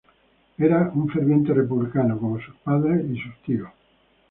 Era 0.57 0.89
un 0.95 1.09
ferviente 1.09 1.53
republicano, 1.53 2.17
como 2.17 2.39
su 2.41 2.51
padre 2.63 3.05
y 3.13 3.19
sus 3.21 3.37
tíos. 3.43 3.69